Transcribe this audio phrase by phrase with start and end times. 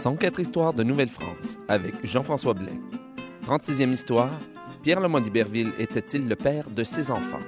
[0.00, 2.80] 104 histoires de Nouvelle-France avec Jean-François Blais.
[3.46, 4.30] 36e histoire,
[4.82, 7.38] Pierre Lemont d'Iberville était-il le père de ses enfants?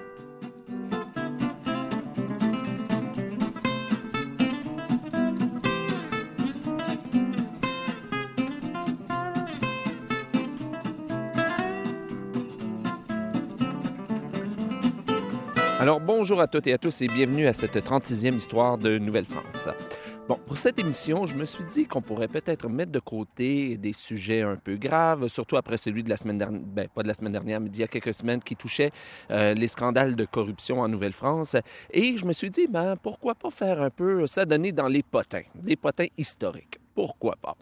[15.80, 19.71] Alors bonjour à toutes et à tous et bienvenue à cette 36e histoire de Nouvelle-France.
[20.29, 23.93] Bon, pour cette émission, je me suis dit qu'on pourrait peut-être mettre de côté des
[23.93, 27.14] sujets un peu graves, surtout après celui de la semaine dernière, ben, pas de la
[27.14, 28.93] semaine dernière, mais d'il y a quelques semaines qui touchait
[29.32, 31.57] euh, les scandales de corruption en Nouvelle-France.
[31.90, 35.03] Et je me suis dit, ben, pourquoi pas faire un peu ça donner dans les
[35.03, 36.78] potins, des potins historiques.
[36.95, 37.56] Pourquoi pas?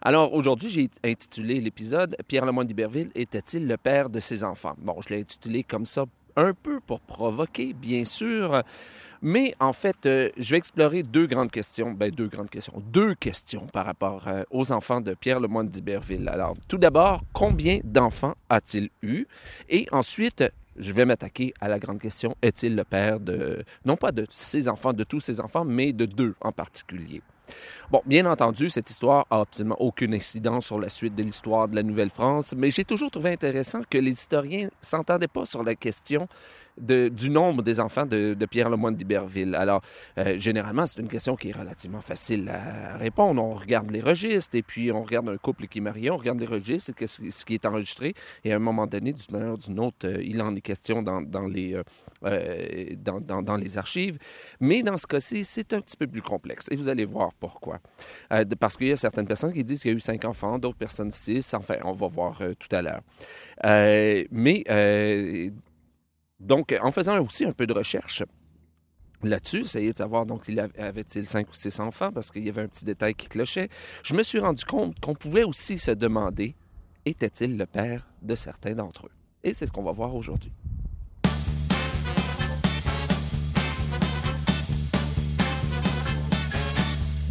[0.00, 4.76] Alors aujourd'hui, j'ai intitulé l'épisode Pierre Lemont d'Iberville était-il le père de ses enfants?
[4.78, 6.04] Bon, je l'ai intitulé comme ça
[6.36, 8.62] un peu pour provoquer, bien sûr.
[9.22, 13.14] Mais en fait, euh, je vais explorer deux grandes questions, ben deux grandes questions, deux
[13.14, 16.28] questions par rapport euh, aux enfants de Pierre Lemoine d'Iberville.
[16.28, 19.26] Alors, tout d'abord, combien d'enfants a-t-il eu?
[19.68, 20.44] Et ensuite,
[20.76, 24.68] je vais m'attaquer à la grande question, est-il le père de, non pas de ses
[24.68, 27.22] enfants, de tous ses enfants, mais de deux en particulier?
[27.90, 31.76] Bon, bien entendu, cette histoire a absolument aucune incidence sur la suite de l'histoire de
[31.76, 36.28] la Nouvelle-France, mais j'ai toujours trouvé intéressant que les historiens s'entendaient pas sur la question
[36.78, 39.54] du nombre des enfants de, Pierre Lemoine d'Iberville.
[39.54, 39.82] Alors,
[40.18, 43.42] euh, généralement, c'est une question qui est relativement facile à répondre.
[43.42, 46.38] On regarde les registres et puis on regarde un couple qui est marié, on regarde
[46.38, 48.14] les registres, et ce qui est enregistré.
[48.44, 51.02] Et à un moment donné, d'une manière ou d'une autre, euh, il en est question
[51.02, 51.80] dans, les,
[52.24, 54.18] euh, dans, les archives.
[54.60, 56.66] Mais dans ce cas-ci, c'est un petit peu plus complexe.
[56.70, 57.80] Et vous allez voir pourquoi.
[58.60, 60.78] parce qu'il y a certaines personnes qui disent qu'il y a eu cinq enfants, d'autres
[60.78, 61.52] personnes six.
[61.54, 63.00] Enfin, on va voir tout à l'heure.
[64.30, 64.64] mais
[66.40, 68.22] donc, en faisant aussi un peu de recherche
[69.22, 72.62] là-dessus, essayer de savoir, donc, il avait-il cinq ou six enfants, parce qu'il y avait
[72.62, 73.68] un petit détail qui clochait,
[74.02, 76.54] je me suis rendu compte qu'on pouvait aussi se demander,
[77.04, 79.12] était-il le père de certains d'entre eux?
[79.42, 80.52] Et c'est ce qu'on va voir aujourd'hui.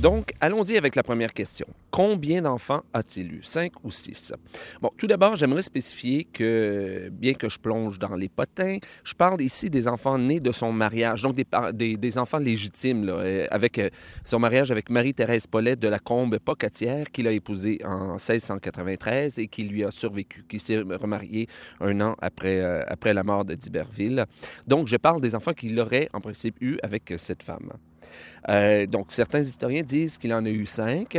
[0.06, 1.66] Donc, allons-y avec la première question.
[1.90, 3.40] Combien d'enfants a-t-il eu?
[3.42, 4.32] Cinq ou six?
[4.80, 9.42] Bon, tout d'abord, j'aimerais spécifier que, bien que je plonge dans les potins, je parle
[9.42, 11.36] ici des enfants nés de son mariage, donc
[11.74, 13.90] des, enfants légitimes, euh, avec euh,
[14.26, 19.48] son mariage avec Marie-Thérèse Paulet de la Combe Pocatière, qu'il a épousée en 1693 et
[19.48, 21.48] qui lui a survécu, qui s'est remarié
[21.80, 24.28] un an après, euh, après la mort de D'Iberville.
[24.68, 27.72] Donc, je parle des enfants qu'il aurait en principe eu avec cette femme.
[28.50, 31.18] Euh, donc, certains historiens disent qu'il en a eu cinq,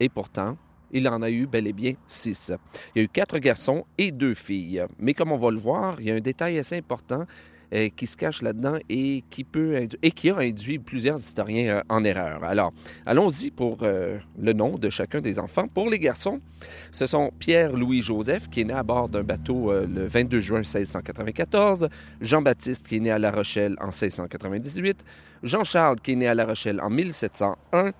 [0.00, 0.56] et pourtant,
[0.90, 2.52] il en a eu bel et bien six.
[2.94, 4.84] Il y a eu quatre garçons et deux filles.
[4.98, 7.24] Mais comme on va le voir, il y a un détail assez important
[7.72, 11.82] euh, qui se cache là-dedans et qui peut et qui a induit plusieurs historiens euh,
[11.88, 12.44] en erreur.
[12.44, 12.70] Alors,
[13.06, 15.68] allons-y pour euh, le nom de chacun des enfants.
[15.68, 16.42] Pour les garçons,
[16.90, 21.88] ce sont Pierre-Louis Joseph, qui est né à bord d'un bateau le 22 juin 1694,
[22.20, 25.02] Jean-Baptiste, qui est né à La Rochelle en 1698,
[25.42, 27.92] Jean-Charles, qui est né à La Rochelle en 1701,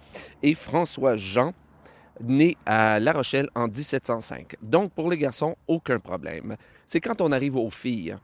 [0.43, 1.55] et François-Jean,
[2.21, 4.57] né à La Rochelle en 1705.
[4.61, 6.57] Donc, pour les garçons, aucun problème.
[6.87, 8.17] C'est quand on arrive aux filles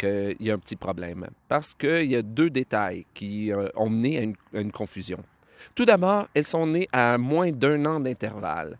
[0.00, 1.26] qu'il y a un petit problème.
[1.46, 4.18] Parce qu'il y a deux détails qui euh, ont mené
[4.54, 5.18] à une, confusion.
[5.74, 8.78] Tout d'abord, elles sont nées à moins d'un an d'intervalle.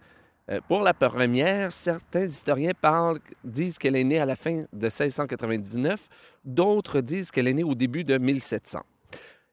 [0.51, 4.87] Euh, pour la première, certains historiens parlent, disent qu'elle est née à la fin de
[4.87, 6.09] 1699,
[6.45, 8.81] d'autres disent qu'elle est née au début de 1700.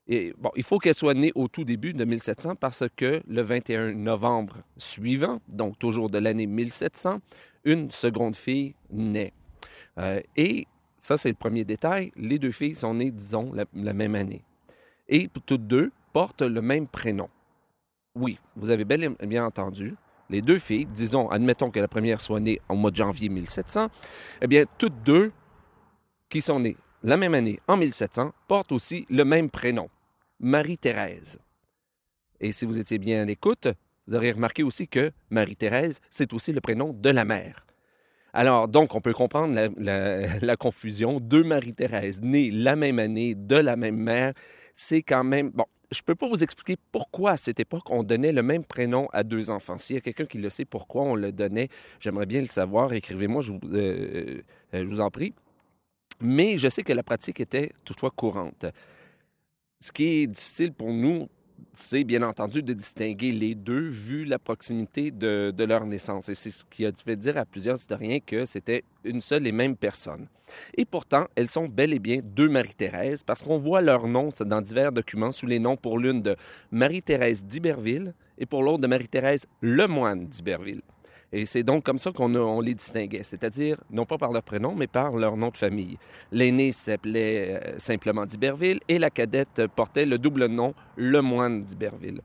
[0.10, 3.42] Et, bon, il faut qu'elle soit née au tout début de 1700 parce que le
[3.42, 7.20] 21 novembre suivant, donc toujours de l'année 1700,
[7.66, 9.34] une seconde fille naît.
[9.98, 10.66] Euh, et
[11.00, 12.12] ça, c'est le premier détail.
[12.16, 14.44] Les deux filles sont nées, disons, la, même année.
[15.08, 17.30] Et toutes deux portent le même prénom.
[18.16, 19.96] Oui, vous avez bel et bien entendu.
[20.30, 23.88] Les deux filles, disons, admettons que la première soit née au mois de janvier 1700,
[24.42, 25.32] eh bien, toutes deux
[26.30, 29.90] qui sont nées la même année, en 1700, portent aussi le même prénom,
[30.40, 31.40] Marie-Thérèse.
[32.40, 33.68] Et si vous étiez bien à l'écoute,
[34.08, 37.67] vous aurez remarqué aussi que Marie-Thérèse, c'est aussi le prénom de la mère.
[38.34, 41.20] Alors, donc, on peut comprendre la, confusion.
[41.20, 44.34] Deux Marie-Thérèse nées la même année, de la même mère,
[44.76, 45.50] c'est quand même...
[45.52, 48.64] Bon, je ne peux pas vous expliquer pourquoi à cette époque on donnait le même
[48.64, 49.78] prénom à deux enfants.
[49.78, 51.70] S'il y a quelqu'un qui le sait pourquoi on le donnait,
[52.00, 52.94] j'aimerais bien le savoir.
[52.94, 54.42] Écrivez-moi, je, vous, euh,
[54.74, 55.34] euh, je vous en prie.
[56.20, 58.66] Mais je sais que la pratique était toutefois courante.
[59.80, 61.30] Ce qui est difficile pour nous,
[61.74, 66.30] c'est bien entendu de distinguer les deux vu la proximité de, leur naissance.
[66.30, 69.52] Et c'est ce qui a fait dire à plusieurs historiens que c'était une seule et
[69.52, 70.28] même personne.
[70.76, 74.62] Et pourtant, elles sont bel et bien deux Marie-Thérèse parce qu'on voit leurs noms dans
[74.62, 76.36] divers documents sous les noms pour l'une de
[76.72, 80.82] Marie-Thérèse d'Iberville et pour l'autre de Marie-Thérèse Lemoine d'Iberville.
[81.34, 84.74] Et c'est donc comme ça qu'on on les distinguait, c'est-à-dire non pas par leur prénom,
[84.76, 85.98] mais par leur nom de famille.
[86.32, 92.22] L'aîné s'appelait euh, simplement d'Iberville et la cadette portait le double nom Lemoine d'Iberville.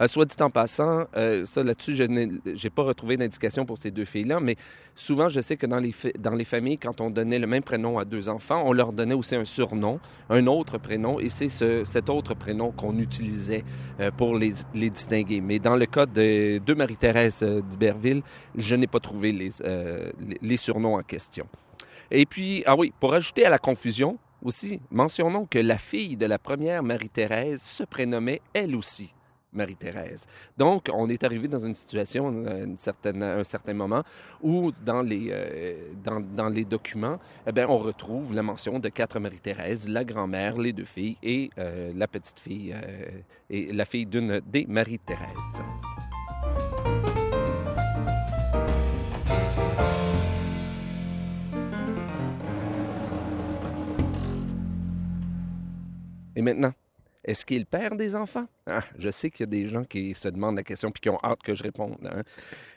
[0.00, 3.90] Euh, soit dit en passant, euh, ça là-dessus, je n'ai pas retrouvé d'indication pour ces
[3.90, 4.56] deux filles-là, mais
[4.94, 7.98] souvent, je sais que dans les, dans les familles, quand on donnait le même prénom
[7.98, 10.00] à deux enfants, on leur donnait aussi un surnom,
[10.30, 13.64] un autre prénom, et c'est ce, cet autre prénom qu'on utilisait
[14.00, 15.40] euh, pour les, les, distinguer.
[15.40, 18.22] Mais dans le cas de, de Marie-Thérèse d'Iberville,
[18.54, 19.50] je n'ai pas trouvé les,
[20.42, 21.46] les surnoms en question.
[22.10, 26.26] Et puis, ah oui, pour ajouter à la confusion, aussi, mentionnons que la fille de
[26.26, 29.12] la première Marie-Thérèse se prénommait elle aussi
[29.52, 30.26] Marie-Thérèse.
[30.56, 34.02] Donc, on est arrivé dans une situation, une certaine, un certain moment,
[34.42, 39.18] où dans les, euh, dans, les documents, eh bien, on retrouve la mention de quatre
[39.18, 43.08] Marie-Thérèse, la grand-mère, les deux filles et euh, la petite fille, euh,
[43.50, 45.28] et la fille d'une des Marie-Thérèse.
[56.38, 56.72] Et maintenant,
[57.26, 58.46] est-ce qu'il père des enfants?
[58.66, 61.10] Ah, je sais qu'il y a des gens qui se demandent la question puis qui
[61.10, 61.96] ont hâte que je réponde.
[62.04, 62.22] Hein.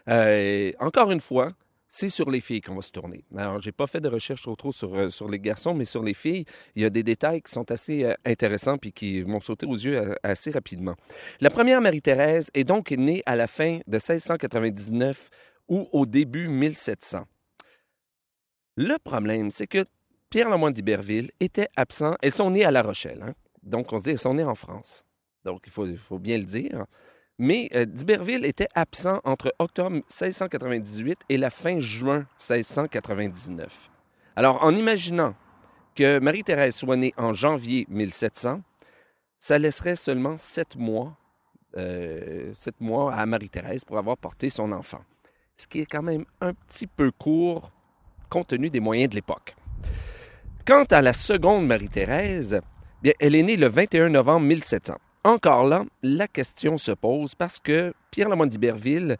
[0.07, 1.51] Euh, encore une fois,
[1.91, 3.23] c'est sur les filles qu'on va se tourner.
[3.37, 6.15] Alors, j'ai pas fait de recherche trop trop sur, euh, les garçons, mais sur les
[6.15, 9.67] filles, il y a des détails qui sont assez euh, intéressants puis qui vont sauter
[9.67, 10.95] aux yeux assez rapidement.
[11.41, 15.29] La première Marie-Thérèse est donc née à la fin de 1699
[15.67, 17.23] ou au début 1700.
[18.77, 19.85] Le problème, c'est que
[20.31, 22.15] Pierre Lemoyne d'Iberville était absent.
[22.21, 23.21] Elles sont nées à La Rochelle.
[23.21, 23.33] Hein?
[23.63, 25.05] Donc, on se dit, sont nées en France.
[25.45, 26.85] Donc, il faut, il faut bien le dire.
[27.37, 33.89] Mais euh, d'Iberville était absent entre octobre 1698 et la fin juin 1699.
[34.35, 35.35] Alors, en imaginant
[35.95, 38.61] que Marie-Thérèse soit née en janvier 1700,
[39.39, 41.15] ça laisserait seulement sept mois,
[41.77, 45.01] euh, sept mois à Marie-Thérèse pour avoir porté son enfant.
[45.55, 47.71] Ce qui est quand même un petit peu court
[48.29, 49.55] compte tenu des moyens de l'époque.
[50.65, 52.61] Quant à la seconde Marie-Thérèse,
[53.01, 54.95] Bien, elle est née le 21 novembre 1700.
[55.23, 59.15] Encore là, la question se pose parce que Pierre Lamont d'Iberville,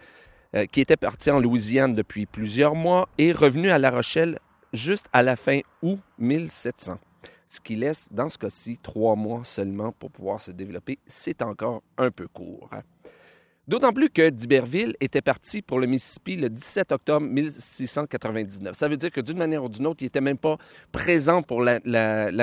[0.54, 4.40] euh, qui était parti en Louisiane depuis plusieurs mois, est revenu à La Rochelle
[4.74, 7.00] juste à la fin août 1700.
[7.48, 11.00] Ce qui laisse, dans ce cas-ci, trois mois seulement pour pouvoir se développer.
[11.08, 12.70] C'est encore un peu court.
[13.70, 18.74] D'autant plus que d'Iberville était parti pour le Mississippi le 17 octobre 1699.
[18.76, 20.58] Ça veut dire que d'une manière ou d'une autre, il n'était même pas
[20.92, 21.80] présent pour la,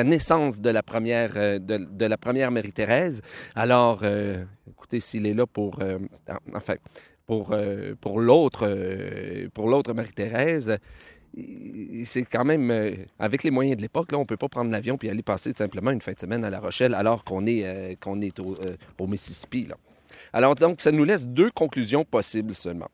[0.04, 3.22] naissance de la première, euh, de, la première Marie-Thérèse.
[3.56, 5.98] Alors, euh, écoutez, s'il est là pour, euh,
[6.54, 6.76] enfin,
[7.26, 7.50] pour,
[8.20, 10.78] l'autre, pour Marie-Thérèse,
[12.04, 12.70] c'est quand même,
[13.18, 15.90] avec les moyens de l'époque, on ne peut pas prendre l'avion puis aller passer simplement
[15.90, 18.54] une fin de semaine à La Rochelle alors qu'on est, qu'on est au,
[19.00, 19.64] au Mississippi.
[19.64, 19.76] Là.
[20.32, 22.90] Alors donc, ça nous laisse deux conclusions possibles seulement.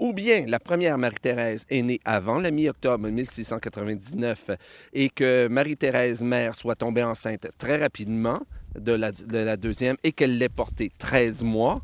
[0.00, 4.50] Ou bien la première Marie-Thérèse est née avant la mi-octobre 1699
[4.92, 8.40] et que Marie-Thérèse mère soit tombée enceinte très rapidement
[8.74, 11.80] de la, deuxième et qu'elle l'ait portée 13 mois.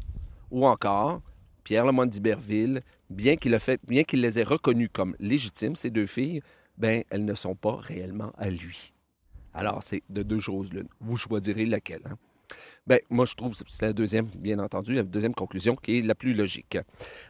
[0.51, 1.23] Ou encore,
[1.63, 2.81] Pierre Lemoyne d'Iberville,
[3.11, 3.57] bien qu'il
[3.87, 6.43] bien qu'il les ait reconnues comme légitimes, ces deux filles,
[6.79, 8.93] ben elles ne sont pas réellement à lui.
[9.55, 10.89] Alors c'est de deux choses l'une.
[11.01, 12.03] Vous choisirez laquelle.
[12.07, 12.17] Hein?
[12.87, 16.15] Bien, moi, je trouve c'est la deuxième, bien entendu, la deuxième conclusion qui est la
[16.15, 16.79] plus logique.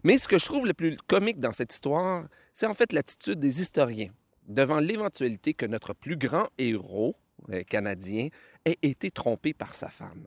[0.04, 3.40] Mais ce que je trouve le plus comique dans cette histoire, c'est en fait l'attitude
[3.40, 4.10] des historiens
[4.46, 7.16] devant l'éventualité que notre plus grand héros
[7.50, 8.28] euh, canadien
[8.64, 10.26] ait été trompé par sa femme.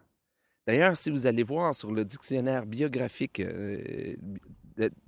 [0.65, 4.15] D'ailleurs, si vous allez voir sur le dictionnaire biographique euh,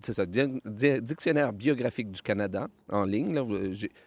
[0.01, 3.39] c'est ça, Dictionnaire biographique du Canada en ligne.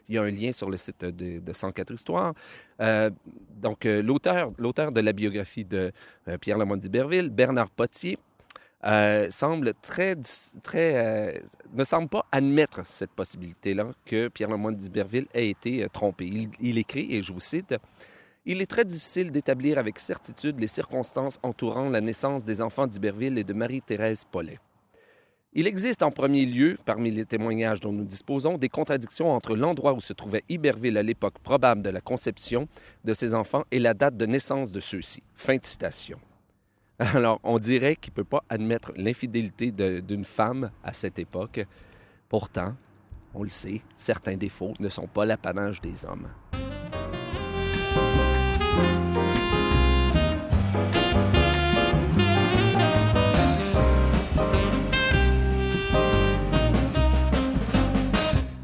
[0.09, 2.35] il y a un lien sur le site de, de 104 Histoires.
[2.81, 3.11] Euh,
[3.57, 4.53] donc, euh, l'auteur,
[4.93, 5.93] de la biographie de
[6.41, 8.19] Pierre Lamont d'Iberville, Bernard Potier,
[9.31, 10.17] semble très,
[10.63, 11.43] très
[11.75, 16.27] ne semble pas admettre cette possibilité-là que Pierre Lamont d'Iberville ait été trompé.
[16.27, 17.75] Il, il écrit, et je vous cite,
[18.47, 23.37] il est très difficile d'établir avec certitude les circonstances entourant la naissance des enfants d'Iberville
[23.37, 24.59] et de Marie-Thérèse Paulet.
[25.55, 29.95] Il existe en premier lieu, parmi les témoignages dont nous disposons, des contradictions entre l'endroit
[29.95, 32.69] où se trouvait Iberville à l'époque probable de la conception
[33.05, 35.23] de ses enfants et la date de naissance de ceux-ci.
[35.35, 36.19] Fin de citation.
[36.99, 41.65] Alors, on dirait qu'il ne peut pas admettre l'infidélité d'une femme à cette époque.
[42.29, 42.75] Pourtant,
[43.33, 46.29] on le sait, certains défauts ne sont pas l'apanage des hommes.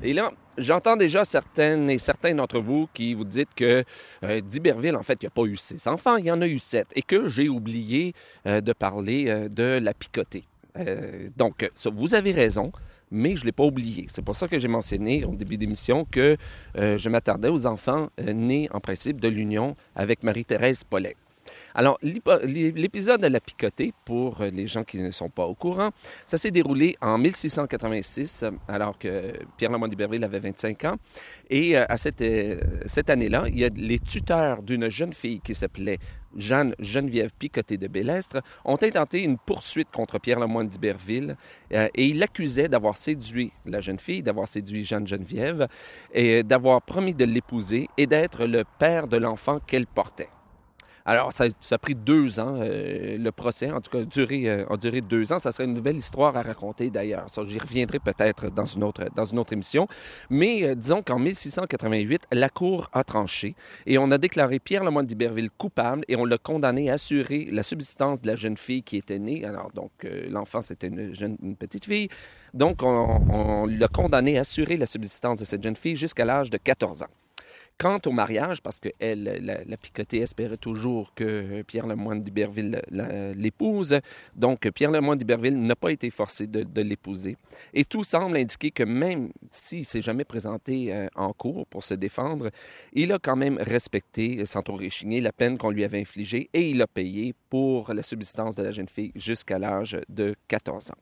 [0.04, 3.84] Et là, j'entends déjà certaines et certains d'entre vous qui vous dites que
[4.22, 6.46] euh, d'Iberville, en fait, il n'y a pas eu six enfants, il y en a
[6.46, 8.12] eu sept, et que j'ai oublié
[8.46, 10.44] euh, de parler euh, de la picotée.
[10.76, 12.70] Euh, donc, vous avez raison,
[13.10, 14.04] mais je ne l'ai pas oublié.
[14.10, 16.36] C'est pour ça que j'ai mentionné au début d'émission que
[16.74, 21.16] je m'attardais aux enfants nés en principe de l'union avec Marie-Thérèse Paulet.
[21.74, 25.90] Alors, l'épisode de la picotée, pour les gens qui ne sont pas au courant,
[26.24, 30.96] ça s'est déroulé en 1686, alors que Pierre Lamont d'Iberville avait 25 ans.
[31.50, 32.22] Et à cette,
[32.86, 35.98] cette année-là, il y a les tuteurs d'une jeune fille qui s'appelait
[36.36, 41.36] Jeanne Geneviève Picoté de Bélestre, ont intenté une poursuite contre Pierre Lemoyne d'Iberville
[41.72, 45.68] euh, et il l'accusait d'avoir séduit la jeune fille, d'avoir séduit Jeanne Geneviève
[46.12, 50.28] et d'avoir promis de l'épouser et d'être le père de l'enfant qu'elle portait.
[51.06, 55.00] Alors, ça, a pris deux ans, euh, le procès, en tout cas, a duré, euh,
[55.02, 55.38] deux ans.
[55.38, 57.28] Ça serait une nouvelle histoire à raconter d'ailleurs.
[57.28, 59.86] Ça, j'y reviendrai peut-être dans une autre, dans une autre émission.
[60.30, 65.04] Mais euh, disons qu'en 1688, la Cour a tranché et on a déclaré Pierre Lemoyne
[65.04, 68.96] d'Iberville coupable et on l'a condamné à assurer la subsistance de la jeune fille qui
[68.96, 69.44] était née.
[69.44, 69.90] Alors, donc,
[70.30, 72.08] l'enfant, c'était une, jeune, une petite fille.
[72.54, 76.48] Donc, on, on l'a condamné à assurer la subsistance de cette jeune fille jusqu'à l'âge
[76.48, 77.23] de 14 ans.
[77.76, 82.80] Quant au mariage, parce que elle, la, picotée espérait toujours que Pierre Lemoine d'Iberville
[83.36, 83.98] l'épouse,
[84.36, 87.36] donc Pierre Lemoine d'Iberville n'a pas été forcé de, l'épouser.
[87.72, 91.94] Et tout semble indiquer que même s'il s'est jamais présenté euh, en cours pour se
[91.94, 92.50] défendre,
[92.92, 96.70] il a quand même respecté, sans trop réchigner, la peine qu'on lui avait infligée et
[96.70, 100.98] il a payé pour la subsistance de la jeune fille jusqu'à l'âge de 14 ans.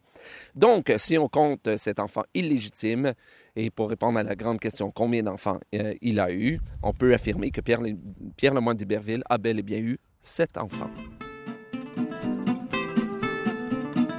[0.54, 3.14] Donc, si on compte cet enfant illégitime,
[3.56, 7.14] et pour répondre à la grande question combien d'enfants euh, il a eu, on peut
[7.14, 10.90] affirmer que Pierre, Lemoyne d'Iberville a bel et bien eu sept enfants.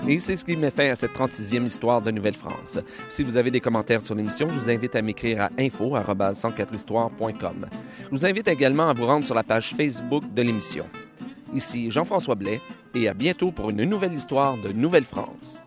[0.08, 2.78] Et c'est ce qui met fin à cette 36e histoire de Nouvelle-France.
[3.08, 7.68] Si vous avez des commentaires sur l'émission, je vous invite à m'écrire à info.104histoire.com.
[8.04, 10.86] Je vous invite également à vous rendre sur la page Facebook de l'émission.
[11.56, 12.60] Ici Jean-François Blais
[12.94, 15.64] et à bientôt pour une nouvelle histoire de Nouvelle-France.